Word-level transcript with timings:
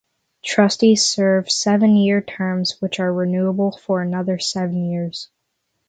Trustees 0.43 1.05
serve 1.05 1.51
seven-year 1.51 2.21
terms, 2.21 2.77
which 2.79 2.99
are 2.99 3.13
renewable 3.13 3.73
for 3.83 4.01
another 4.01 4.39
seven 4.39 4.89
years. 4.89 5.29